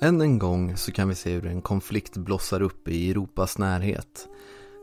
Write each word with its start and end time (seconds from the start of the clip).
Än 0.00 0.20
en 0.20 0.38
gång 0.38 0.76
så 0.76 0.92
kan 0.92 1.08
vi 1.08 1.14
se 1.14 1.32
hur 1.32 1.46
en 1.46 1.62
konflikt 1.62 2.16
blossar 2.16 2.62
upp 2.62 2.88
i 2.88 3.10
Europas 3.10 3.58
närhet. 3.58 4.28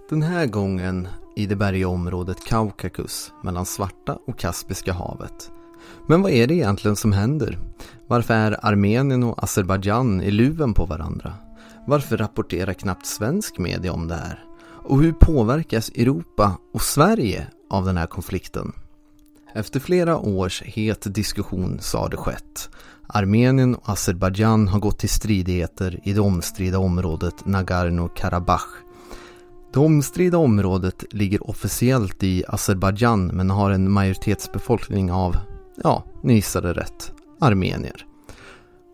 Den 0.10 0.21
här 0.21 0.46
gången 0.46 1.07
i 1.36 1.46
det 1.46 1.55
bergiga 1.55 1.88
området 1.88 2.46
Kaukakus 2.46 3.32
mellan 3.44 3.66
Svarta 3.66 4.20
och 4.28 4.39
Kaspiska 4.39 4.94
havet. 4.94 5.52
Men 6.08 6.21
vad 6.21 6.32
är 6.32 6.47
det 6.47 6.54
egentligen 6.54 6.96
som 6.96 7.11
händer? 7.11 7.60
Varför 8.07 8.34
är 8.34 8.66
Armenien 8.66 9.24
och 9.24 9.43
Azerbajdzjan 9.43 10.21
i 10.21 10.32
luven 10.32 10.74
på 10.74 10.86
varandra? 10.86 11.34
Varför 11.88 12.18
rapporterar 12.18 12.73
knappt 12.73 13.05
svensk 13.05 13.57
media 13.57 13.93
om 13.93 14.07
det 14.07 14.16
här? 14.16 14.46
Och 14.84 15.02
hur 15.02 15.12
påverkas 15.12 15.89
Europa 15.89 16.57
och 16.73 16.82
Sverige 16.82 17.48
av 17.70 17.86
den 17.86 17.98
här 17.98 18.07
konflikten? 18.07 18.71
Efter 19.54 19.79
flera 19.79 20.18
års 20.18 20.63
het 20.65 21.15
diskussion 21.15 21.79
så 21.81 21.97
har 21.97 22.09
det 22.09 22.18
skett. 22.18 22.69
Armenien 23.07 23.75
och 23.75 23.89
Azerbajdzjan 23.89 24.68
har 24.68 24.79
gått 24.79 25.00
till 25.00 25.09
stridigheter 25.09 26.00
i 26.04 26.14
det 26.14 26.21
omstridda 26.21 26.79
området 26.79 27.46
Nagorno-Karabach. 27.46 28.68
Det 29.73 29.79
omstridda 29.79 30.37
området 30.37 31.04
ligger 31.11 31.50
officiellt 31.50 32.23
i 32.23 32.44
Azerbajdzjan 32.47 33.28
men 33.28 33.50
har 33.50 33.72
en 33.72 33.92
majoritetsbefolkning 33.92 35.11
av, 35.11 35.38
ja, 35.83 36.03
ni 36.23 36.33
gissade 36.33 36.73
rätt, 36.73 37.11
armenier. 37.39 38.06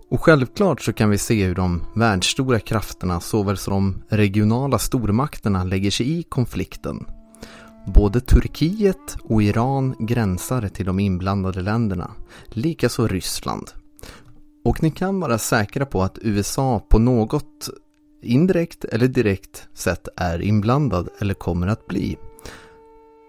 Och 0.09 0.21
självklart 0.21 0.81
så 0.81 0.93
kan 0.93 1.09
vi 1.09 1.17
se 1.17 1.45
hur 1.45 1.55
de 1.55 1.83
världsstora 1.95 2.59
krafterna 2.59 3.19
såväl 3.19 3.57
som 3.57 3.73
de 3.73 4.15
regionala 4.15 4.79
stormakterna 4.79 5.63
lägger 5.63 5.91
sig 5.91 6.19
i 6.19 6.23
konflikten. 6.23 7.05
Både 7.93 8.21
Turkiet 8.21 9.17
och 9.23 9.43
Iran 9.43 9.95
gränsar 9.99 10.67
till 10.67 10.85
de 10.85 10.99
inblandade 10.99 11.61
länderna, 11.61 12.11
likaså 12.47 13.07
Ryssland. 13.07 13.71
Och 14.65 14.83
ni 14.83 14.91
kan 14.91 15.19
vara 15.19 15.37
säkra 15.37 15.85
på 15.85 16.03
att 16.03 16.17
USA 16.21 16.79
på 16.89 16.99
något 16.99 17.69
indirekt 18.21 18.85
eller 18.85 19.07
direkt 19.07 19.67
sätt 19.73 20.07
är 20.15 20.41
inblandad 20.41 21.09
eller 21.19 21.33
kommer 21.33 21.67
att 21.67 21.87
bli. 21.87 22.17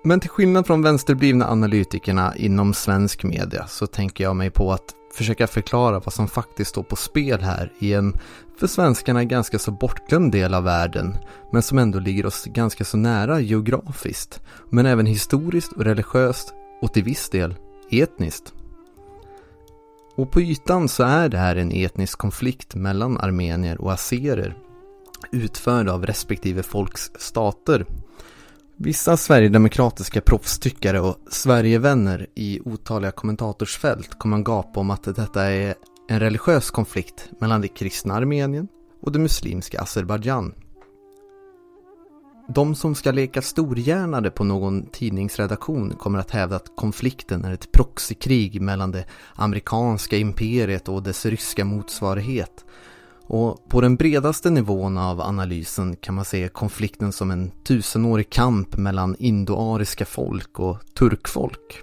Men 0.04 0.20
till 0.20 0.30
skillnad 0.30 0.66
från 0.66 0.82
vänsterblivna 0.82 1.50
analytikerna 1.50 2.36
inom 2.36 2.74
svensk 2.74 3.24
media 3.24 3.66
så 3.66 3.86
tänker 3.86 4.24
jag 4.24 4.36
mig 4.36 4.50
på 4.50 4.72
att 4.72 4.94
försöka 5.14 5.46
förklara 5.46 5.98
vad 5.98 6.12
som 6.12 6.28
faktiskt 6.28 6.70
står 6.70 6.82
på 6.82 6.96
spel 6.96 7.40
här 7.40 7.72
i 7.78 7.94
en 7.94 8.18
för 8.58 8.66
svenskarna 8.66 9.24
ganska 9.24 9.58
så 9.58 9.70
bortglömd 9.70 10.32
del 10.32 10.54
av 10.54 10.64
världen 10.64 11.16
men 11.52 11.62
som 11.62 11.78
ändå 11.78 11.98
ligger 11.98 12.26
oss 12.26 12.44
ganska 12.44 12.84
så 12.84 12.96
nära 12.96 13.40
geografiskt 13.40 14.40
men 14.70 14.86
även 14.86 15.06
historiskt 15.06 15.72
och 15.72 15.84
religiöst 15.84 16.54
och 16.82 16.92
till 16.92 17.04
viss 17.04 17.30
del 17.30 17.54
etniskt. 17.90 18.52
Och 20.14 20.30
på 20.30 20.40
ytan 20.40 20.88
så 20.88 21.02
är 21.02 21.28
det 21.28 21.38
här 21.38 21.56
en 21.56 21.72
etnisk 21.72 22.18
konflikt 22.18 22.74
mellan 22.74 23.18
armenier 23.18 23.80
och 23.80 23.92
azerer 23.92 24.56
utförd 25.30 25.88
av 25.88 26.06
respektive 26.06 26.62
folks 26.62 27.10
stater. 27.16 27.86
Vissa 28.80 29.16
sverigedemokratiska 29.16 30.20
proffstyckare 30.20 31.00
och 31.00 31.16
Sverigevänner 31.30 32.26
i 32.34 32.60
otaliga 32.64 33.10
kommentatorsfält 33.10 34.18
kommer 34.18 34.38
gapa 34.38 34.80
om 34.80 34.90
att 34.90 35.02
detta 35.02 35.44
är 35.44 35.74
en 36.08 36.20
religiös 36.20 36.70
konflikt 36.70 37.30
mellan 37.40 37.60
det 37.60 37.68
kristna 37.68 38.14
Armenien 38.14 38.68
och 39.02 39.12
det 39.12 39.18
muslimska 39.18 39.80
Azerbajdzjan. 39.80 40.54
De 42.48 42.74
som 42.74 42.94
ska 42.94 43.10
leka 43.12 43.42
storhjärnade 43.42 44.30
på 44.30 44.44
någon 44.44 44.86
tidningsredaktion 44.86 45.90
kommer 45.90 46.18
att 46.18 46.30
hävda 46.30 46.56
att 46.56 46.76
konflikten 46.76 47.44
är 47.44 47.52
ett 47.52 47.72
proxykrig 47.72 48.60
mellan 48.60 48.92
det 48.92 49.04
amerikanska 49.34 50.16
imperiet 50.16 50.88
och 50.88 51.02
dess 51.02 51.26
ryska 51.26 51.64
motsvarighet. 51.64 52.64
Och 53.28 53.68
på 53.68 53.80
den 53.80 53.96
bredaste 53.96 54.50
nivån 54.50 54.98
av 54.98 55.20
analysen 55.20 55.96
kan 55.96 56.14
man 56.14 56.24
se 56.24 56.48
konflikten 56.48 57.12
som 57.12 57.30
en 57.30 57.50
tusenårig 57.64 58.30
kamp 58.30 58.76
mellan 58.76 59.16
indoariska 59.18 60.04
folk 60.04 60.60
och 60.60 60.78
turkfolk. 60.98 61.82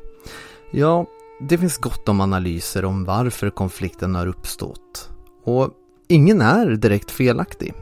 Ja, 0.72 1.06
det 1.40 1.58
finns 1.58 1.78
gott 1.78 2.10
om 2.10 2.22
analyser 2.22 2.86
om 2.86 3.06
varför 3.06 3.50
konflikten 3.50 4.16
har 4.16 4.28
uppstått. 4.28 5.10
Och 5.44 5.70
ingen 6.08 6.42
är 6.42 6.76
direkt 6.76 7.12
felaktig. 7.12 7.74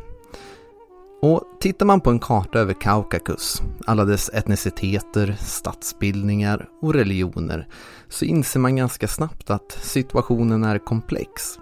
Och 1.21 1.43
tittar 1.59 1.85
man 1.85 2.01
på 2.01 2.09
en 2.09 2.19
karta 2.19 2.59
över 2.59 2.73
Kaukakus, 2.73 3.61
alla 3.85 4.05
dess 4.05 4.29
etniciteter, 4.33 5.35
stadsbildningar 5.39 6.69
och 6.81 6.93
religioner, 6.93 7.67
så 8.09 8.25
inser 8.25 8.59
man 8.59 8.75
ganska 8.75 9.07
snabbt 9.07 9.49
att 9.49 9.77
situationen 9.81 10.63
är 10.63 10.77
komplex. 10.77 11.59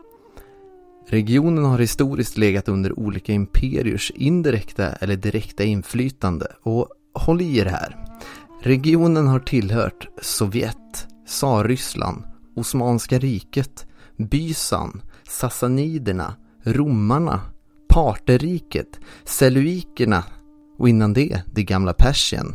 Regionen 1.11 1.66
har 1.66 1.79
historiskt 1.79 2.38
legat 2.38 2.69
under 2.69 2.99
olika 2.99 3.33
imperiers 3.33 4.11
indirekta 4.16 4.91
eller 4.91 5.16
direkta 5.16 5.63
inflytande 5.63 6.47
och 6.63 6.88
håll 7.13 7.41
i 7.41 7.57
er 7.57 7.66
här. 7.66 8.05
Regionen 8.61 9.27
har 9.27 9.39
tillhört 9.39 10.07
Sovjet, 10.22 11.07
Tsarryssland, 11.27 12.23
Osmanska 12.55 13.19
riket, 13.19 13.85
Bysan, 14.17 15.01
Sassaniderna, 15.29 16.35
romarna, 16.63 17.41
Parteriket, 17.89 18.99
Seluikerna 19.23 20.23
och 20.78 20.89
innan 20.89 21.13
det, 21.13 21.41
det 21.53 21.63
gamla 21.63 21.93
Persien. 21.93 22.53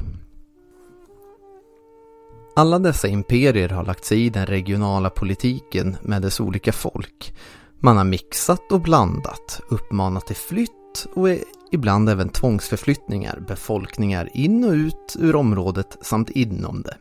Alla 2.57 2.79
dessa 2.79 3.09
imperier 3.09 3.69
har 3.69 3.85
lagt 3.85 4.05
sig 4.05 4.27
i 4.27 4.31
den 4.31 4.47
regionala 4.47 5.11
politiken 5.11 5.97
med 6.03 6.23
dess 6.23 6.41
olika 6.41 6.73
folk. 6.73 7.35
Man 7.81 7.97
har 7.97 8.05
mixat 8.05 8.73
och 8.73 8.81
blandat, 8.81 9.61
uppmanat 9.69 10.27
till 10.27 10.37
flytt 10.37 11.07
och 11.15 11.29
ibland 11.71 12.09
även 12.09 12.29
tvångsförflyttningar, 12.29 13.45
befolkningar 13.49 14.31
in 14.35 14.65
och 14.65 14.73
ut 14.73 15.17
ur 15.19 15.37
området 15.37 15.97
samt 16.01 16.31
inom 16.31 16.83
det. 16.83 16.97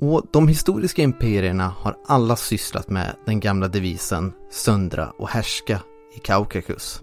Och 0.00 0.26
de 0.32 0.48
historiska 0.48 1.02
imperierna 1.02 1.74
har 1.78 1.96
alla 2.06 2.36
sysslat 2.36 2.90
med 2.90 3.16
den 3.26 3.40
gamla 3.40 3.68
devisen 3.68 4.32
söndra 4.50 5.10
och 5.10 5.28
härska 5.28 5.80
i 6.16 6.18
Kaukakus. 6.18 7.00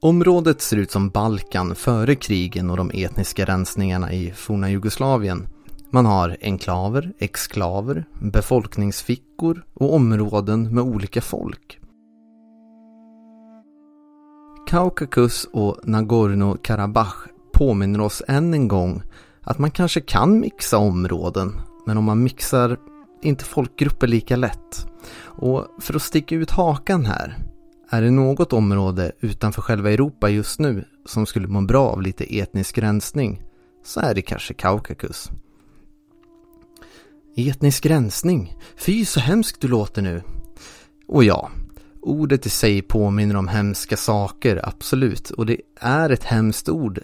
Området 0.00 0.62
ser 0.62 0.76
ut 0.76 0.90
som 0.90 1.08
Balkan 1.08 1.74
före 1.74 2.14
krigen 2.14 2.70
och 2.70 2.76
de 2.76 2.90
etniska 2.94 3.44
rensningarna 3.44 4.12
i 4.12 4.32
forna 4.32 4.70
Jugoslavien. 4.70 5.48
Man 5.90 6.06
har 6.06 6.36
enklaver, 6.40 7.12
exklaver, 7.18 8.04
befolkningsfickor 8.20 9.64
och 9.74 9.94
områden 9.94 10.74
med 10.74 10.84
olika 10.84 11.20
folk. 11.20 11.80
Kaukakus 14.66 15.48
och 15.52 15.78
Nagorno-Karabach 15.84 17.28
påminner 17.52 18.00
oss 18.00 18.22
än 18.28 18.54
en 18.54 18.68
gång 18.68 19.02
att 19.42 19.58
man 19.58 19.70
kanske 19.70 20.00
kan 20.00 20.40
mixa 20.40 20.78
områden, 20.78 21.60
men 21.86 21.98
om 21.98 22.04
man 22.04 22.22
mixar 22.22 22.76
inte 23.22 23.44
folkgrupper 23.44 24.06
lika 24.06 24.36
lätt. 24.36 24.86
Och 25.20 25.66
för 25.78 25.94
att 25.94 26.02
sticka 26.02 26.34
ut 26.34 26.50
hakan 26.50 27.06
här, 27.06 27.36
är 27.90 28.02
det 28.02 28.10
något 28.10 28.52
område 28.52 29.12
utanför 29.20 29.62
själva 29.62 29.90
Europa 29.90 30.28
just 30.28 30.58
nu 30.58 30.84
som 31.06 31.26
skulle 31.26 31.48
må 31.48 31.60
bra 31.60 31.88
av 31.88 32.02
lite 32.02 32.38
etnisk 32.38 32.78
rensning 32.78 33.42
så 33.84 34.00
är 34.00 34.14
det 34.14 34.22
kanske 34.22 34.54
Kaukakus. 34.54 35.30
Etnisk 37.40 37.86
rensning? 37.86 38.56
Fy 38.76 39.04
så 39.04 39.20
hemskt 39.20 39.60
du 39.60 39.68
låter 39.68 40.02
nu. 40.02 40.22
Och 41.08 41.24
ja, 41.24 41.50
ordet 42.02 42.46
i 42.46 42.48
sig 42.48 42.82
påminner 42.82 43.36
om 43.36 43.48
hemska 43.48 43.96
saker, 43.96 44.60
absolut. 44.68 45.30
Och 45.30 45.46
det 45.46 45.60
är 45.80 46.10
ett 46.10 46.24
hemskt 46.24 46.68
ord. 46.68 47.00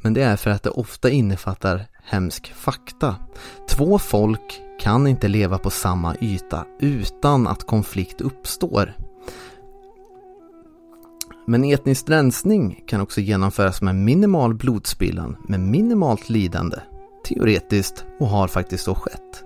Men 0.00 0.14
det 0.14 0.22
är 0.22 0.36
för 0.36 0.50
att 0.50 0.62
det 0.62 0.70
ofta 0.70 1.10
innefattar 1.10 1.86
hemsk 2.04 2.52
fakta. 2.56 3.16
Två 3.68 3.98
folk 3.98 4.60
kan 4.80 5.06
inte 5.06 5.28
leva 5.28 5.58
på 5.58 5.70
samma 5.70 6.16
yta 6.20 6.66
utan 6.80 7.46
att 7.46 7.66
konflikt 7.66 8.20
uppstår. 8.20 8.96
Men 11.46 11.64
etnisk 11.64 12.08
rensning 12.08 12.84
kan 12.86 13.00
också 13.00 13.20
genomföras 13.20 13.82
med 13.82 13.94
minimal 13.94 14.54
blodspillan 14.54 15.36
med 15.48 15.60
minimalt 15.60 16.28
lidande. 16.28 16.76
Teoretiskt 17.24 18.04
och 18.18 18.28
har 18.28 18.48
faktiskt 18.48 18.84
så 18.84 18.94
skett. 18.94 19.44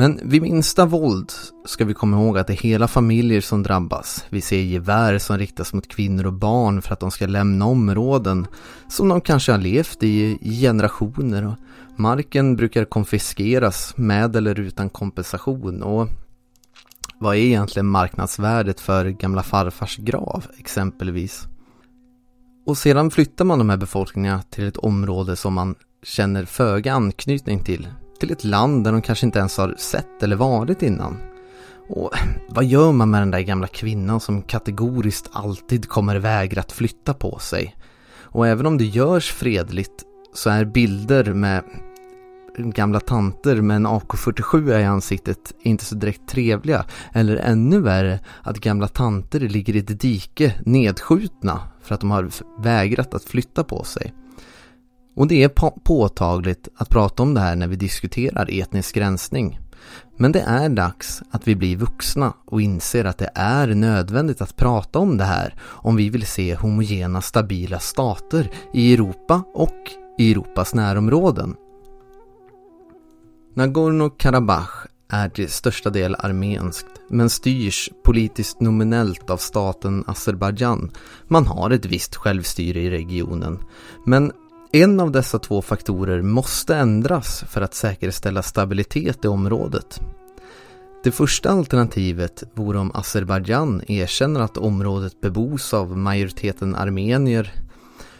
Men 0.00 0.20
vid 0.22 0.42
minsta 0.42 0.86
våld 0.86 1.32
ska 1.64 1.84
vi 1.84 1.94
komma 1.94 2.16
ihåg 2.16 2.38
att 2.38 2.46
det 2.46 2.52
är 2.52 2.56
hela 2.62 2.88
familjer 2.88 3.40
som 3.40 3.62
drabbas. 3.62 4.24
Vi 4.28 4.40
ser 4.40 4.60
gevär 4.60 5.18
som 5.18 5.38
riktas 5.38 5.72
mot 5.72 5.88
kvinnor 5.88 6.26
och 6.26 6.32
barn 6.32 6.82
för 6.82 6.92
att 6.92 7.00
de 7.00 7.10
ska 7.10 7.26
lämna 7.26 7.66
områden 7.66 8.46
som 8.88 9.08
de 9.08 9.20
kanske 9.20 9.52
har 9.52 9.58
levt 9.58 10.02
i 10.02 10.38
i 10.40 10.60
generationer. 10.60 11.46
Och 11.46 11.54
marken 11.96 12.56
brukar 12.56 12.84
konfiskeras 12.84 13.96
med 13.96 14.36
eller 14.36 14.60
utan 14.60 14.88
kompensation 14.88 15.82
och 15.82 16.08
vad 17.18 17.36
är 17.36 17.40
egentligen 17.40 17.86
marknadsvärdet 17.86 18.80
för 18.80 19.04
gamla 19.04 19.42
farfars 19.42 19.96
grav 19.96 20.46
exempelvis? 20.58 21.46
Och 22.66 22.78
sedan 22.78 23.10
flyttar 23.10 23.44
man 23.44 23.58
de 23.58 23.70
här 23.70 23.76
befolkningarna 23.76 24.42
till 24.42 24.68
ett 24.68 24.76
område 24.76 25.36
som 25.36 25.54
man 25.54 25.74
känner 26.02 26.44
föga 26.44 26.92
anknytning 26.92 27.64
till. 27.64 27.88
Till 28.20 28.32
ett 28.32 28.44
land 28.44 28.84
där 28.84 28.92
de 28.92 29.02
kanske 29.02 29.26
inte 29.26 29.38
ens 29.38 29.56
har 29.58 29.74
sett 29.78 30.22
eller 30.22 30.36
varit 30.36 30.82
innan. 30.82 31.16
Och 31.88 32.10
vad 32.48 32.64
gör 32.64 32.92
man 32.92 33.10
med 33.10 33.22
den 33.22 33.30
där 33.30 33.40
gamla 33.40 33.66
kvinnan 33.66 34.20
som 34.20 34.42
kategoriskt 34.42 35.30
alltid 35.32 35.88
kommer 35.88 36.16
vägra 36.16 36.60
att 36.60 36.72
flytta 36.72 37.14
på 37.14 37.38
sig? 37.38 37.76
Och 38.20 38.46
även 38.46 38.66
om 38.66 38.78
det 38.78 38.84
görs 38.84 39.32
fredligt 39.32 40.04
så 40.34 40.50
är 40.50 40.64
bilder 40.64 41.34
med 41.34 41.64
gamla 42.56 43.00
tanter 43.00 43.56
med 43.56 43.76
en 43.76 43.86
AK47 43.86 44.80
i 44.80 44.84
ansiktet 44.84 45.54
inte 45.62 45.84
så 45.84 45.94
direkt 45.94 46.28
trevliga. 46.28 46.84
Eller 47.12 47.36
ännu 47.36 47.80
värre, 47.80 48.20
att 48.42 48.60
gamla 48.60 48.88
tanter 48.88 49.40
ligger 49.40 49.76
i 49.76 49.78
ett 49.78 50.00
dike 50.00 50.54
nedskjutna 50.66 51.60
för 51.82 51.94
att 51.94 52.00
de 52.00 52.10
har 52.10 52.30
vägrat 52.62 53.14
att 53.14 53.24
flytta 53.24 53.64
på 53.64 53.84
sig. 53.84 54.12
Och 55.18 55.26
det 55.26 55.42
är 55.42 55.48
påtagligt 55.84 56.68
att 56.76 56.88
prata 56.88 57.22
om 57.22 57.34
det 57.34 57.40
här 57.40 57.56
när 57.56 57.66
vi 57.66 57.76
diskuterar 57.76 58.48
etnisk 58.50 58.96
rensning. 58.96 59.60
Men 60.16 60.32
det 60.32 60.40
är 60.40 60.68
dags 60.68 61.22
att 61.30 61.48
vi 61.48 61.56
blir 61.56 61.76
vuxna 61.76 62.32
och 62.46 62.62
inser 62.62 63.04
att 63.04 63.18
det 63.18 63.30
är 63.34 63.66
nödvändigt 63.66 64.40
att 64.40 64.56
prata 64.56 64.98
om 64.98 65.16
det 65.16 65.24
här 65.24 65.54
om 65.62 65.96
vi 65.96 66.10
vill 66.10 66.26
se 66.26 66.54
homogena 66.54 67.20
stabila 67.20 67.78
stater 67.78 68.50
i 68.74 68.94
Europa 68.94 69.42
och 69.54 69.90
i 70.18 70.30
Europas 70.32 70.74
närområden. 70.74 71.54
Nagorno-Karabach 73.54 74.86
är 75.08 75.28
till 75.28 75.48
största 75.48 75.90
del 75.90 76.16
armenskt 76.18 77.00
men 77.08 77.30
styrs 77.30 77.90
politiskt 78.04 78.60
nominellt 78.60 79.30
av 79.30 79.36
staten 79.36 80.04
Azerbajdzjan. 80.06 80.90
Man 81.28 81.46
har 81.46 81.70
ett 81.70 81.86
visst 81.86 82.16
självstyre 82.16 82.80
i 82.80 82.90
regionen. 82.90 83.58
Men 84.06 84.32
en 84.72 85.00
av 85.00 85.10
dessa 85.10 85.38
två 85.38 85.62
faktorer 85.62 86.22
måste 86.22 86.76
ändras 86.76 87.44
för 87.48 87.60
att 87.60 87.74
säkerställa 87.74 88.42
stabilitet 88.42 89.24
i 89.24 89.28
området. 89.28 90.00
Det 91.04 91.12
första 91.12 91.50
alternativet 91.50 92.42
vore 92.54 92.78
om 92.78 92.90
Azerbajdzjan 92.94 93.82
erkänner 93.88 94.40
att 94.40 94.56
området 94.56 95.20
bebos 95.20 95.74
av 95.74 95.96
majoriteten 95.96 96.74
armenier 96.74 97.52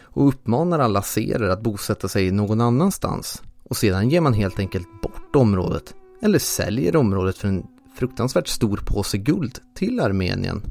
och 0.03 0.27
uppmanar 0.27 0.79
alla 0.79 0.99
azerer 0.99 1.49
att 1.49 1.61
bosätta 1.61 2.07
sig 2.07 2.31
någon 2.31 2.61
annanstans 2.61 3.41
och 3.63 3.77
sedan 3.77 4.09
ger 4.09 4.21
man 4.21 4.33
helt 4.33 4.59
enkelt 4.59 5.01
bort 5.01 5.35
området 5.35 5.93
eller 6.21 6.39
säljer 6.39 6.95
området 6.95 7.37
för 7.37 7.47
en 7.47 7.63
fruktansvärt 7.95 8.47
stor 8.47 8.77
påse 8.85 9.17
guld 9.17 9.59
till 9.75 9.99
Armenien. 9.99 10.61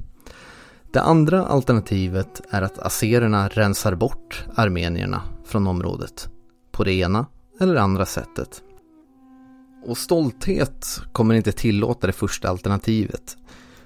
Det 0.92 1.00
andra 1.00 1.46
alternativet 1.46 2.40
är 2.50 2.62
att 2.62 2.78
azererna 2.78 3.48
rensar 3.48 3.94
bort 3.94 4.44
armenierna 4.54 5.22
från 5.48 5.66
området 5.66 6.28
på 6.70 6.84
det 6.84 6.92
ena 6.92 7.26
eller 7.60 7.76
andra 7.76 8.06
sättet. 8.06 8.62
Och 9.86 9.98
stolthet 9.98 11.00
kommer 11.12 11.34
inte 11.34 11.52
tillåta 11.52 12.06
det 12.06 12.12
första 12.12 12.48
alternativet. 12.48 13.36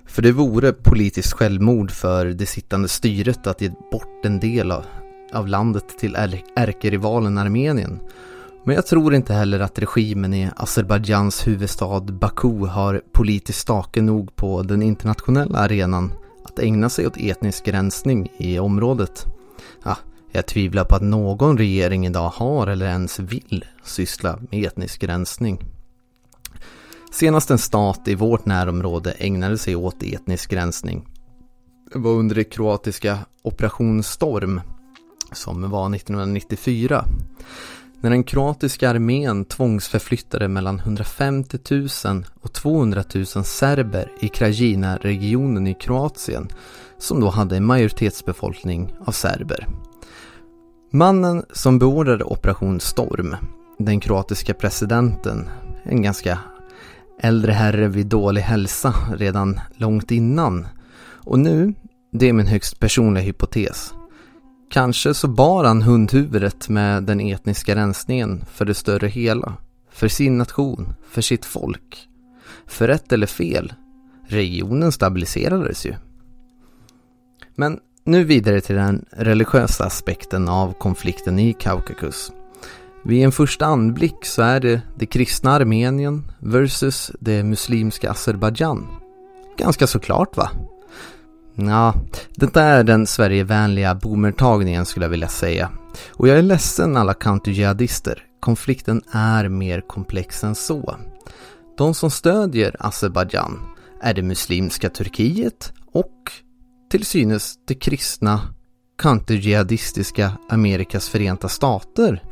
För 0.05 0.23
det 0.23 0.32
vore 0.32 0.73
politiskt 0.73 1.32
självmord 1.32 1.91
för 1.91 2.26
det 2.26 2.47
sittande 2.47 2.88
styret 2.88 3.47
att 3.47 3.61
ge 3.61 3.70
bort 3.91 4.25
en 4.25 4.41
del 4.41 4.73
av, 4.73 4.85
av 5.32 5.49
landet 5.49 5.99
till 5.99 6.17
ärkerivalen 6.56 7.38
Armenien 7.38 8.00
men 8.64 8.75
jag 8.75 8.87
tror 8.87 9.14
inte 9.14 9.35
heller 9.35 9.61
att 9.61 9.79
regimen 9.79 10.35
i 10.35 10.50
Azerbajdzjans 10.56 11.47
huvudstad 11.47 12.00
Baku 12.00 12.67
har 12.67 13.03
politisk 13.12 13.59
stake 13.59 14.03
nog 14.03 14.37
på 14.37 14.62
den 14.62 14.82
internationella 14.82 15.59
arenan 15.59 16.12
att 16.44 16.59
ägna 16.59 16.88
sig 16.88 17.06
åt 17.06 17.17
etnisk 17.17 17.69
rensning 17.69 18.32
i 18.37 18.59
området. 18.59 19.26
Ja, 19.85 19.97
jag 20.32 20.46
tvivlar 20.46 20.84
på 20.84 20.96
att 20.96 21.02
någon 21.02 21.58
regering 21.58 22.06
idag 22.06 22.29
har 22.29 22.67
eller 22.67 22.87
ens 22.87 23.19
vill 23.19 23.64
syssla 23.84 24.38
med 24.50 24.67
etnisk 24.67 25.05
rensning. 25.05 25.64
Senast 27.12 27.50
en 27.50 27.58
stat 27.58 28.08
i 28.08 28.14
vårt 28.14 28.46
närområde 28.46 29.11
ägnade 29.11 29.58
sig 29.58 29.76
åt 29.76 30.02
etnisk 30.02 30.52
rensning 30.52 31.06
var 31.94 32.11
under 32.11 32.34
det 32.34 32.44
kroatiska 32.44 33.19
Operation 33.43 34.02
Storm 34.02 34.61
som 35.32 35.70
var 35.70 35.94
1994 35.94 37.05
när 38.00 38.11
den 38.11 38.25
kroatiska 38.25 38.90
armén 38.90 39.44
tvångsförflyttade 39.44 40.49
mellan 40.49 40.78
150 40.78 41.58
000 42.05 42.25
och 42.40 42.52
200 42.52 43.05
000 43.14 43.26
serber 43.26 44.12
i 44.20 44.28
Krajina-regionen 44.28 45.67
i 45.67 45.75
Kroatien 45.75 46.49
som 46.99 47.20
då 47.20 47.28
hade 47.28 47.56
en 47.56 47.67
majoritetsbefolkning 47.67 48.94
av 49.05 49.12
serber. 49.12 49.69
Mannen 50.94 51.44
som 51.53 51.79
beordrade 51.79 52.25
Operation 52.25 52.81
Storm, 52.81 53.37
den 53.79 54.00
kroatiska 54.00 54.55
presidenten, 54.55 55.49
en 55.83 56.03
ganska 56.03 56.39
äldre 57.21 57.53
herre 57.53 57.89
vid 57.89 58.06
dålig 58.06 58.43
hälsa 58.43 58.94
redan 59.17 59.61
långt 59.77 60.11
innan. 60.11 60.67
Och 61.03 61.39
nu, 61.39 61.75
det 62.12 62.29
är 62.29 62.33
min 62.33 62.47
högst 62.47 62.81
personliga 62.81 63.25
hypotes, 63.25 63.94
Kanske 64.71 65.15
så 65.15 65.29
bar 65.29 65.65
han 65.65 65.83
hundhuvudet 65.83 66.69
med 66.69 67.03
den 67.05 67.21
etniska 67.21 67.77
rensningen 67.77 68.45
för 68.53 68.65
det 68.65 68.75
större 68.75 69.09
hela. 69.09 69.55
För 69.91 70.09
sin 70.09 70.38
nation, 70.38 70.95
för 71.11 71.23
sitt 71.23 71.45
folk. 71.45 72.09
För 72.67 72.88
rätt 72.88 73.12
eller 73.12 73.27
fel, 73.27 73.73
regionen 74.27 74.93
stabiliserades 74.93 75.87
ju. 75.87 75.95
Men 77.55 77.79
nu 78.04 78.25
vidare 78.25 78.60
till 78.60 78.76
den 78.76 79.04
religiösa 79.10 79.84
aspekten 79.84 80.49
av 80.49 80.72
konflikten 80.72 81.38
i 81.38 81.52
Kaukasus. 81.52 82.32
Vid 83.04 83.25
en 83.25 83.32
första 83.32 83.66
anblick 83.66 84.25
så 84.25 84.43
är 84.43 84.60
det 84.60 84.82
det 84.99 85.06
kristna 85.06 85.52
Armenien 85.52 86.32
versus 86.38 87.12
det 87.20 87.43
muslimska 87.43 88.10
Azerbajdzjan. 88.10 88.87
Ganska 89.58 89.87
såklart 89.87 90.37
va? 90.37 90.50
Ja, 91.54 91.94
detta 92.34 92.62
är 92.62 92.84
den 92.84 93.06
Sverigevänliga 93.06 93.94
boomertagningen 93.94 94.87
skulle 94.87 95.04
jag 95.04 95.10
vilja 95.10 95.28
säga. 95.28 95.70
Och 96.10 96.28
jag 96.28 96.38
är 96.38 96.43
ledsen 96.43 96.96
alla 96.96 97.12
counter-jihadister. 97.12 98.25
Konflikten 98.40 99.02
är 99.12 99.49
mer 99.49 99.81
komplex 99.81 100.44
än 100.44 100.54
så. 100.54 100.96
De 101.76 101.94
som 101.94 102.10
stödjer 102.10 102.76
Azerbajdzjan 102.78 103.60
är 104.00 104.14
det 104.14 104.22
muslimska 104.22 104.88
Turkiet 104.88 105.72
och 105.93 106.32
till 106.93 107.05
synes 107.06 107.59
det 107.65 107.75
kristna 107.75 108.55
counter-jihadistiska 109.03 110.33
Amerikas 110.49 111.09
förenta 111.09 111.49
stater. 111.49 112.23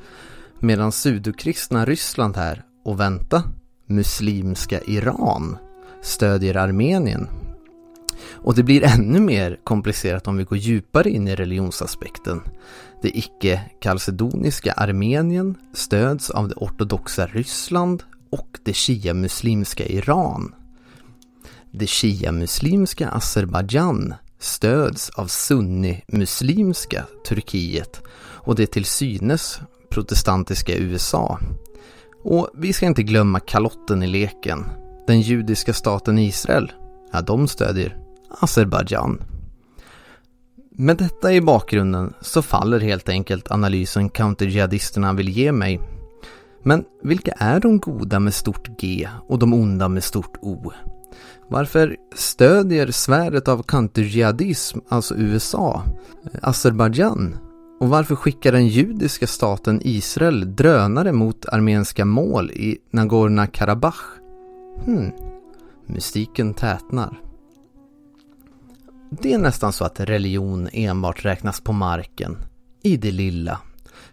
Medan 0.59 0.93
sudokristna 0.93 1.85
Ryssland 1.85 2.37
här, 2.37 2.63
och 2.85 3.01
vänta, 3.01 3.43
muslimska 3.87 4.81
Iran 4.81 5.57
stödjer 6.03 6.57
Armenien 6.57 7.29
och 8.33 8.55
det 8.55 8.63
blir 8.63 8.85
ännu 8.85 9.21
mer 9.21 9.61
komplicerat 9.65 10.29
om 10.29 10.37
vi 10.37 10.45
går 10.45 10.59
djupare 10.59 11.11
in 11.11 11.29
i 11.29 11.37
religionsaspekten. 11.37 12.41
Det 13.03 13.19
icke-kalcedoniska 13.19 14.73
Armenien 14.73 15.55
stöds 15.73 16.31
av 16.31 16.49
det 16.49 16.55
ortodoxa 16.55 17.27
Ryssland 17.27 18.03
och 18.31 18.59
det 18.65 18.73
shia-muslimska 18.73 19.87
Iran. 19.87 20.55
Det 21.71 21.87
shia-muslimska 21.87 23.09
Azerbajdzjan 23.09 24.15
stöds 24.41 25.11
av 25.11 25.27
sunni-muslimska 25.27 27.05
Turkiet 27.29 28.03
och 28.19 28.55
det 28.55 28.67
till 28.67 28.85
synes 28.85 29.61
protestantiska 29.91 30.77
USA. 30.77 31.39
Och 32.25 32.51
vi 32.55 32.73
ska 32.73 32.87
inte 32.87 33.03
glömma 33.03 33.41
kalotten 33.41 34.03
i 34.03 34.07
leken. 34.07 34.65
Den 35.07 35.21
judiska 35.21 35.73
staten 35.73 36.19
Israel, 36.19 36.73
ja 37.13 37.21
de 37.21 37.49
stödjer 37.49 37.97
Azerbajdzjan. 38.41 39.23
Med 40.71 40.97
detta 40.97 41.33
i 41.33 41.41
bakgrunden 41.41 42.15
så 42.21 42.43
faller 42.43 42.81
helt 42.81 43.09
enkelt 43.09 43.51
analysen 43.51 44.09
counterjihadisterna 44.09 45.13
vill 45.13 45.29
ge 45.29 45.53
mig. 45.53 45.81
Men 46.63 46.85
vilka 47.03 47.33
är 47.33 47.61
de 47.61 47.79
goda 47.79 48.21
med 48.21 48.35
stort 48.35 48.81
G 48.81 49.09
och 49.29 49.39
de 49.39 49.55
onda 49.55 49.89
med 49.89 50.05
stort 50.05 50.37
O? 50.41 50.73
Varför 51.49 51.97
stödjer 52.15 52.91
svärdet 52.91 53.49
av 53.49 53.63
counterjihadism, 53.63 54.79
alltså 54.89 55.15
USA, 55.17 55.83
Azerbajdzjan? 56.43 57.37
Och 57.81 57.89
varför 57.89 58.17
skickar 58.17 58.53
den 58.53 58.67
judiska 58.67 59.27
staten 59.27 59.81
Israel 59.85 60.57
drönare 60.57 61.13
mot 61.13 61.47
armeniska 61.47 62.05
mål 62.05 62.51
i 62.51 62.79
Nagorno-Karabach? 62.91 64.01
Hmm, 64.85 65.11
mystiken 65.87 66.55
tätnar. 66.55 67.21
Det 69.11 69.33
är 69.33 69.39
nästan 69.39 69.73
så 69.73 69.85
att 69.85 70.01
religion 70.01 70.69
enbart 70.73 71.25
räknas 71.25 71.61
på 71.61 71.73
marken, 71.73 72.37
i 72.83 72.97
det 72.97 73.11
lilla. 73.11 73.59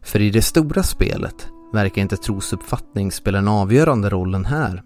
För 0.01 0.21
i 0.21 0.29
det 0.29 0.41
stora 0.41 0.83
spelet 0.83 1.47
verkar 1.73 2.01
inte 2.01 2.17
trosuppfattning 2.17 3.11
spela 3.11 3.37
en 3.37 3.47
avgörande 3.47 4.09
rollen 4.09 4.45
här. 4.45 4.83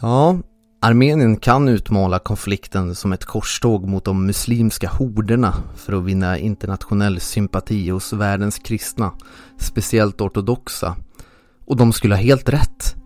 Ja, 0.00 0.38
Armenien 0.80 1.36
kan 1.36 1.68
utmåla 1.68 2.18
konflikten 2.18 2.94
som 2.94 3.12
ett 3.12 3.24
korståg 3.24 3.88
mot 3.88 4.04
de 4.04 4.26
muslimska 4.26 4.88
horderna 4.88 5.54
för 5.76 5.92
att 5.92 6.04
vinna 6.04 6.38
internationell 6.38 7.20
sympati 7.20 7.90
hos 7.90 8.12
världens 8.12 8.58
kristna, 8.58 9.12
speciellt 9.58 10.20
ortodoxa. 10.20 10.96
Och 11.66 11.76
de 11.76 11.92
skulle 11.92 12.14
ha 12.14 12.22
helt 12.22 12.48
rätt. 12.48 12.96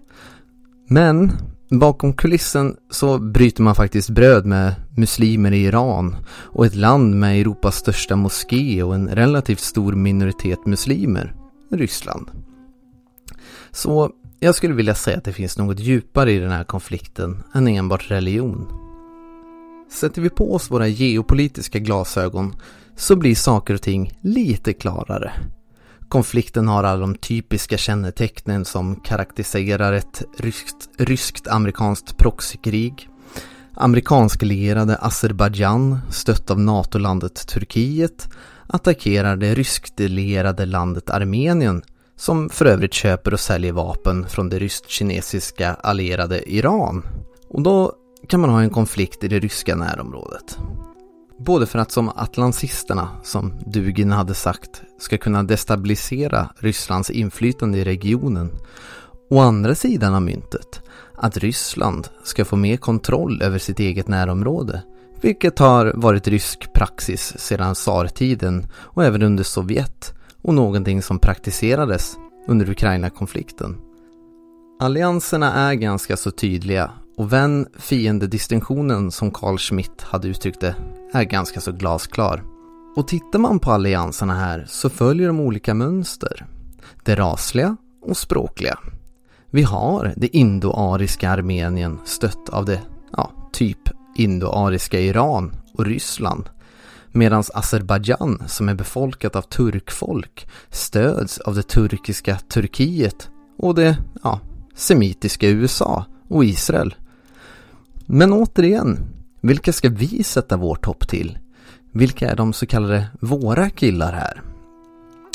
Men 0.88 1.32
bakom 1.70 2.12
kulissen 2.12 2.76
så 2.90 3.18
bryter 3.18 3.62
man 3.62 3.74
faktiskt 3.74 4.10
bröd 4.10 4.46
med 4.46 4.74
muslimer 4.96 5.52
i 5.52 5.64
Iran 5.64 6.16
och 6.28 6.66
ett 6.66 6.74
land 6.74 7.14
med 7.14 7.40
Europas 7.40 7.76
största 7.76 8.16
moské 8.16 8.82
och 8.82 8.94
en 8.94 9.08
relativt 9.08 9.60
stor 9.60 9.92
minoritet 9.92 10.66
muslimer, 10.66 11.34
Ryssland. 11.70 12.30
Så 13.70 14.10
jag 14.44 14.54
skulle 14.54 14.74
vilja 14.74 14.94
säga 14.94 15.18
att 15.18 15.24
det 15.24 15.32
finns 15.32 15.58
något 15.58 15.80
djupare 15.80 16.32
i 16.32 16.38
den 16.38 16.50
här 16.50 16.64
konflikten 16.64 17.42
än 17.54 17.68
enbart 17.68 18.10
religion. 18.10 18.66
Sätter 19.90 20.22
vi 20.22 20.30
på 20.30 20.54
oss 20.54 20.70
våra 20.70 20.86
geopolitiska 20.86 21.78
glasögon 21.78 22.56
så 22.96 23.16
blir 23.16 23.34
saker 23.34 23.74
och 23.74 23.82
ting 23.82 24.18
lite 24.20 24.72
klarare. 24.72 25.32
Konflikten 26.08 26.68
har 26.68 26.84
alla 26.84 27.00
de 27.00 27.14
typiska 27.14 27.76
kännetecknen 27.76 28.64
som 28.64 28.96
karaktäriserar 28.96 29.92
ett 29.92 30.22
ryskt, 30.38 30.88
ryskt 30.98 31.48
amerikanskt 31.48 32.16
proxykrig. 32.16 33.08
Amerikansk-lierade 33.74 34.96
Azerbajdzjan, 34.96 35.98
stött 36.10 36.50
av 36.50 36.60
NATO-landet 36.60 37.46
Turkiet, 37.46 38.28
attackerar 38.66 39.36
det 39.36 39.54
ryskt-lierade 39.54 40.66
landet 40.66 41.10
Armenien 41.10 41.82
som 42.16 42.48
för 42.48 42.64
övrigt 42.64 42.94
köper 42.94 43.32
och 43.32 43.40
säljer 43.40 43.72
vapen 43.72 44.28
från 44.28 44.48
det 44.48 44.58
rysk-kinesiska 44.58 45.74
allierade 45.74 46.52
Iran. 46.52 47.02
Och 47.48 47.62
då 47.62 47.92
kan 48.28 48.40
man 48.40 48.50
ha 48.50 48.62
en 48.62 48.70
konflikt 48.70 49.24
i 49.24 49.28
det 49.28 49.38
ryska 49.38 49.76
närområdet. 49.76 50.58
Både 51.38 51.66
för 51.66 51.78
att 51.78 51.90
som 51.90 52.08
atlantisterna, 52.08 53.08
som 53.22 53.54
Dugin 53.66 54.12
hade 54.12 54.34
sagt, 54.34 54.82
ska 54.98 55.18
kunna 55.18 55.42
destabilisera 55.42 56.48
Rysslands 56.58 57.10
inflytande 57.10 57.78
i 57.78 57.84
regionen. 57.84 58.50
Å 59.30 59.38
andra 59.38 59.74
sidan 59.74 60.14
av 60.14 60.22
myntet, 60.22 60.82
att 61.14 61.36
Ryssland 61.36 62.08
ska 62.24 62.44
få 62.44 62.56
mer 62.56 62.76
kontroll 62.76 63.42
över 63.42 63.58
sitt 63.58 63.80
eget 63.80 64.08
närområde. 64.08 64.82
Vilket 65.20 65.58
har 65.58 65.92
varit 65.94 66.28
rysk 66.28 66.72
praxis 66.72 67.34
sedan 67.38 67.74
tsartiden 67.74 68.66
och 68.74 69.04
även 69.04 69.22
under 69.22 69.44
Sovjet 69.44 70.14
och 70.42 70.54
någonting 70.54 71.02
som 71.02 71.18
praktiserades 71.18 72.16
under 72.46 72.70
Ukraina-konflikten. 72.70 73.78
Allianserna 74.80 75.52
är 75.52 75.74
ganska 75.74 76.16
så 76.16 76.30
tydliga 76.30 76.90
och 77.16 77.32
vän-fiende-distinktionen 77.32 79.10
som 79.10 79.30
Carl 79.30 79.58
Schmitt 79.58 80.02
hade 80.02 80.28
uttryckt 80.28 80.60
det 80.60 80.74
är 81.12 81.24
ganska 81.24 81.60
så 81.60 81.72
glasklar. 81.72 82.44
Och 82.96 83.08
tittar 83.08 83.38
man 83.38 83.58
på 83.58 83.72
allianserna 83.72 84.34
här 84.34 84.64
så 84.68 84.90
följer 84.90 85.26
de 85.26 85.40
olika 85.40 85.74
mönster. 85.74 86.46
Det 87.04 87.14
rasliga 87.14 87.76
och 88.02 88.16
språkliga. 88.16 88.78
Vi 89.50 89.62
har 89.62 90.14
det 90.16 90.36
indoariska 90.36 91.30
Armenien 91.30 91.98
stött 92.04 92.48
av 92.48 92.64
det, 92.64 92.80
ja, 93.12 93.30
typ 93.52 93.78
indoariska 94.16 95.00
Iran 95.00 95.56
och 95.74 95.86
Ryssland. 95.86 96.48
Medan 97.12 97.44
Azerbajdzjan 97.54 98.42
som 98.46 98.68
är 98.68 98.74
befolkat 98.74 99.36
av 99.36 99.42
turkfolk 99.42 100.48
stöds 100.70 101.38
av 101.38 101.54
det 101.54 101.62
turkiska 101.62 102.38
Turkiet 102.38 103.30
och 103.58 103.74
det, 103.74 103.98
ja, 104.22 104.40
semitiska 104.74 105.48
USA 105.48 106.04
och 106.28 106.44
Israel. 106.44 106.94
Men 108.06 108.32
återigen, 108.32 108.98
vilka 109.40 109.72
ska 109.72 109.88
vi 109.88 110.24
sätta 110.24 110.56
vårt 110.56 110.86
hopp 110.86 111.08
till? 111.08 111.38
Vilka 111.92 112.30
är 112.30 112.36
de 112.36 112.52
så 112.52 112.66
kallade 112.66 113.06
våra 113.20 113.70
killar 113.70 114.12
här? 114.12 114.42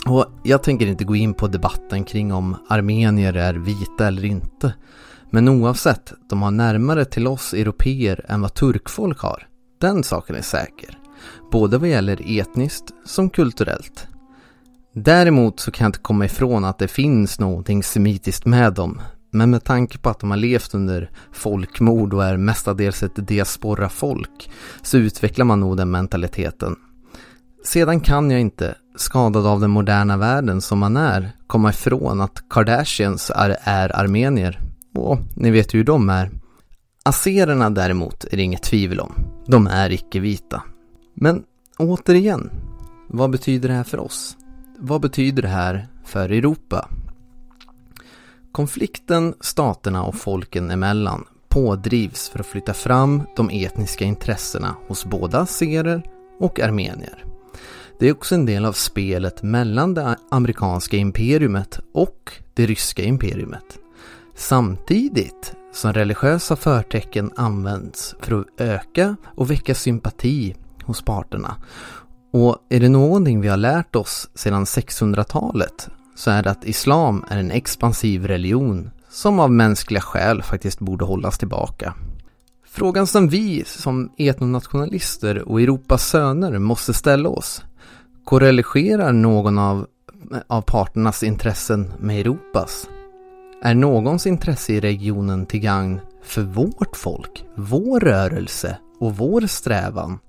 Och 0.06 0.26
jag 0.44 0.64
tänker 0.64 0.88
inte 0.88 1.04
gå 1.04 1.16
in 1.16 1.34
på 1.34 1.48
debatten 1.48 2.04
kring 2.04 2.34
om 2.34 2.56
armenier 2.70 3.34
är 3.34 3.54
vita 3.54 4.08
eller 4.08 4.26
inte. 4.26 4.74
Men 5.30 5.50
oavsett, 5.50 6.14
de 6.30 6.42
har 6.42 6.52
närmare 6.52 7.06
till 7.06 7.28
oss 7.28 7.54
europeer 7.54 8.26
än 8.28 8.42
vad 8.42 8.54
turkfolk 8.54 9.20
har. 9.20 9.48
Den 9.82 10.04
saken 10.04 10.36
är 10.36 10.42
säker. 10.42 10.98
Både 11.52 11.78
vad 11.78 11.90
gäller 11.90 12.40
etniskt 12.40 12.86
som 13.06 13.30
kulturellt. 13.30 14.08
Däremot 14.94 15.60
så 15.60 15.72
kan 15.72 15.86
jag 15.86 15.90
inte 15.90 16.00
komma 16.00 16.26
ifrån 16.26 16.66
att 16.66 16.80
det 16.80 16.88
finns 16.88 17.40
någonting 17.40 17.84
semitiskt 17.84 18.46
med 18.46 18.74
dem. 18.74 19.02
Men 19.32 19.50
med 19.50 19.64
tanke 19.64 19.98
på 19.98 20.10
att 20.10 20.20
de 20.20 20.30
har 20.32 20.38
levt 20.38 20.74
under 20.74 21.12
folkmord 21.32 22.14
och 22.14 22.26
är 22.26 22.38
mestadels 22.38 23.04
ett 23.04 23.28
diaspora-folk 23.28 24.50
så 24.82 24.98
utvecklar 24.98 25.46
man 25.46 25.60
nog 25.60 25.78
den 25.78 25.92
mentaliteten. 25.92 26.76
Sedan 27.66 28.00
kan 28.00 28.32
jag 28.32 28.42
inte, 28.42 28.76
skadad 28.96 29.46
av 29.46 29.60
den 29.60 29.70
moderna 29.70 30.18
världen 30.18 30.62
som 30.62 30.80
man 30.80 30.98
är, 30.98 31.32
komma 31.48 31.70
ifrån 31.70 32.22
att 32.22 32.50
Kardashians 32.50 33.32
är, 33.36 33.58
är 33.64 33.96
armenier. 33.96 34.60
Och 34.96 35.20
ni 35.36 35.52
vet 35.52 35.74
ju 35.74 35.78
hur 35.78 35.86
de 35.86 36.10
är. 36.10 36.32
Azererna 37.06 37.70
däremot 37.70 38.26
är 38.32 38.38
det 38.38 38.44
inget 38.44 38.64
tvivel 38.64 39.00
om. 39.00 39.14
De 39.48 39.68
är 39.68 39.90
icke-vita. 39.90 40.64
Men 41.20 41.44
återigen, 41.78 42.50
vad 43.08 43.30
betyder 43.30 43.70
det 43.70 43.76
här 43.76 43.84
för 43.84 44.00
oss? 44.00 44.38
Vad 44.80 45.02
betyder 45.02 45.42
det 45.42 45.48
här 45.48 45.88
för 46.06 46.30
Europa? 46.30 46.90
Konflikten 48.52 49.34
staterna 49.42 50.04
och 50.04 50.16
folken 50.16 50.72
emellan 50.72 51.26
pådrivs 51.50 52.30
för 52.30 52.40
att 52.40 52.46
flytta 52.46 52.74
fram 52.74 53.22
de 53.36 53.50
etniska 53.50 54.06
intressena 54.06 54.76
hos 54.88 55.06
både 55.06 55.40
azerer 55.40 56.04
och 56.40 56.60
armenier. 56.60 57.26
Det 58.00 58.08
är 58.08 58.12
också 58.12 58.36
en 58.36 58.46
del 58.46 58.66
av 58.66 58.74
spelet 58.74 59.44
mellan 59.44 59.94
det 59.94 60.18
amerikanska 60.32 60.98
imperiumet 60.98 61.80
och 61.94 62.32
det 62.54 62.66
ryska 62.66 63.04
imperiumet. 63.04 63.80
Samtidigt 64.36 65.56
som 65.74 65.94
religiösa 65.94 66.56
förtecken 66.56 67.32
används 67.36 68.16
för 68.20 68.40
att 68.40 68.62
öka 68.62 69.16
och 69.26 69.52
väcka 69.52 69.76
sympati 69.76 70.56
hos 70.88 71.02
parterna. 71.02 71.56
Och 72.34 72.58
är 72.70 72.80
det 72.80 72.90
någonting 72.90 73.42
vi 73.42 73.48
har 73.48 73.58
lärt 73.58 73.96
oss 73.96 74.30
sedan 74.36 74.66
600-talet 74.66 75.90
så 76.16 76.32
är 76.32 76.44
det 76.44 76.52
att 76.52 76.66
islam 76.66 77.26
är 77.30 77.38
en 77.38 77.52
expansiv 77.52 78.28
religion 78.28 78.90
som 79.10 79.40
av 79.40 79.52
mänskliga 79.52 80.02
skäl 80.02 80.44
faktiskt 80.44 80.80
borde 80.80 81.06
hållas 81.06 81.38
tillbaka. 81.38 81.94
Frågan 82.66 83.08
som 83.08 83.30
vi 83.30 83.64
som 83.66 84.12
etnonationalister 84.18 85.50
och 85.50 85.62
Europas 85.62 86.10
söner 86.10 86.60
måste 86.60 86.94
ställa 86.94 87.30
oss. 87.30 87.64
Korreligerar 88.24 89.12
någon 89.12 89.58
av, 89.58 89.88
av 90.48 90.62
parternas 90.62 91.24
intressen 91.24 91.94
med 92.00 92.20
Europas? 92.20 92.88
Är 93.64 93.76
någons 93.76 94.28
intresse 94.28 94.74
i 94.74 94.80
regionen 94.80 95.46
till 95.46 95.60
gagn 95.60 96.00
för 96.24 96.42
vårt 96.42 96.98
folk, 96.98 97.46
vår 97.56 98.00
rörelse 98.00 98.78
och 99.00 99.18
vår 99.18 99.48
strävan? 99.48 100.20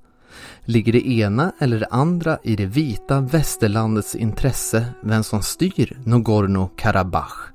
Ligger 0.68 0.92
det 0.92 1.08
ena 1.08 1.52
eller 1.58 1.80
det 1.80 1.86
andra 1.90 2.38
i 2.42 2.56
det 2.56 2.66
vita 2.66 3.20
västerlandets 3.20 4.14
intresse 4.14 4.86
vem 5.02 5.24
som 5.24 5.42
styr 5.42 5.98
Nagorno-Karabach 6.04 7.52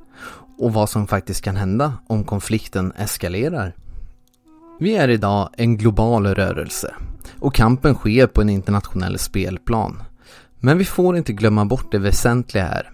och 0.58 0.74
vad 0.74 0.89
som 0.89 1.08
faktiskt 1.08 1.41
kan 1.41 1.55
hända 1.55 1.93
om 2.08 2.24
konflikten 2.24 2.91
eskalerar? 2.91 3.75
Vi 4.79 4.96
är 4.96 5.08
idag 5.08 5.50
en 5.58 5.77
global 5.77 6.27
rörelse 6.27 6.96
och 7.39 7.55
kampen 7.55 7.96
sker 7.96 8.27
på 8.27 8.41
en 8.41 8.50
internationell 8.50 9.20
spelplan. 9.20 10.03
Men 10.60 10.77
vi 10.77 10.86
får 10.86 11.17
inte 11.17 11.34
glömma 11.34 11.65
bort 11.65 11.91
det 11.91 12.00
väsentliga 12.00 12.65
här. 12.65 12.91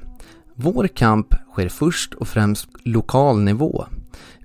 Vår 0.55 0.87
kamp 0.87 1.35
sker 1.51 1.69
först 1.69 2.13
och 2.13 2.27
främst 2.27 2.67
lokal 2.83 3.39
nivå. 3.39 3.85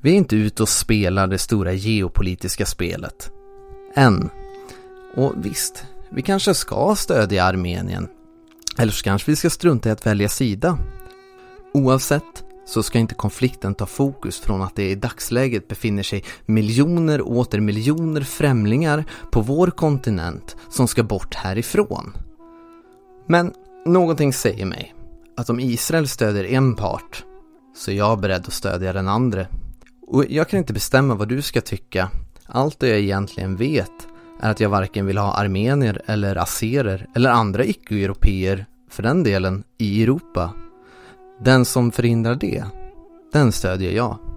Vi 0.00 0.10
är 0.10 0.16
inte 0.16 0.36
ute 0.36 0.62
och 0.62 0.68
spelar 0.68 1.26
det 1.26 1.38
stora 1.38 1.72
geopolitiska 1.72 2.66
spelet. 2.66 3.30
Än. 3.94 4.30
Och 5.16 5.34
visst, 5.36 5.84
vi 6.10 6.22
kanske 6.22 6.54
ska 6.54 6.94
stödja 6.96 7.44
Armenien. 7.44 8.08
Eller 8.78 8.92
så 8.92 9.04
kanske 9.04 9.30
vi 9.30 9.36
ska 9.36 9.50
strunta 9.50 9.88
i 9.88 9.92
att 9.92 10.06
välja 10.06 10.28
sida. 10.28 10.78
Oavsett 11.74 12.44
så 12.66 12.82
ska 12.82 12.98
inte 12.98 13.14
konflikten 13.14 13.74
ta 13.74 13.86
fokus 13.86 14.40
från 14.40 14.62
att 14.62 14.76
det 14.76 14.90
i 14.90 14.94
dagsläget 14.94 15.68
befinner 15.68 16.02
sig 16.02 16.24
miljoner 16.46 17.20
och 17.20 17.36
åter 17.36 17.60
miljoner 17.60 18.20
främlingar 18.20 19.04
på 19.32 19.40
vår 19.40 19.66
kontinent 19.66 20.56
som 20.70 20.88
ska 20.88 21.02
bort 21.02 21.34
härifrån. 21.34 22.16
Men 23.26 23.52
någonting 23.86 24.32
säger 24.32 24.66
mig 24.66 24.94
att 25.36 25.50
om 25.50 25.60
Israel 25.60 26.08
stödjer 26.08 26.44
en 26.44 26.74
part 26.76 27.24
så 27.76 27.90
är 27.90 27.94
jag 27.94 28.20
beredd 28.20 28.46
att 28.46 28.52
stödja 28.52 28.92
den 28.92 29.08
andra. 29.08 29.46
Och 30.06 30.24
jag 30.28 30.48
kan 30.48 30.58
inte 30.58 30.72
bestämma 30.72 31.14
vad 31.14 31.28
du 31.28 31.42
ska 31.42 31.60
tycka. 31.60 32.10
Allt 32.46 32.80
det 32.80 32.88
jag 32.88 32.98
egentligen 32.98 33.56
vet 33.56 34.08
är 34.44 34.50
att 34.50 34.60
jag 34.60 34.68
varken 34.68 35.06
vill 35.06 35.18
ha 35.18 35.34
armenier 35.34 36.02
eller 36.06 36.36
azerer 36.36 37.06
eller 37.14 37.30
andra 37.30 37.64
icke-europeer 37.64 38.66
för 38.90 39.02
den 39.02 39.22
delen 39.22 39.64
i 39.78 40.02
Europa. 40.02 40.50
Den 41.40 41.64
som 41.64 41.92
förhindrar 41.92 42.34
det, 42.34 42.64
den 43.32 43.52
stödjer 43.52 43.92
jag. 43.92 44.33